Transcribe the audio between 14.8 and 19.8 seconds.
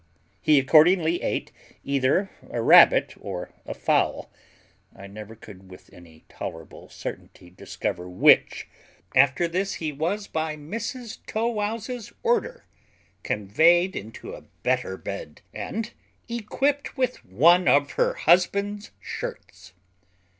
bed and equipped with one of her husband's shirts.